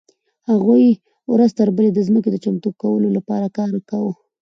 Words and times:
هغوی 0.49 0.83
ورځ 1.33 1.51
تر 1.59 1.67
بلې 1.75 1.89
د 1.93 1.99
ځمکې 2.07 2.29
د 2.31 2.37
چمتو 2.43 2.69
کولو 2.81 3.07
لپاره 3.17 3.47
کار 3.57 3.73
کاوه. 3.89 4.13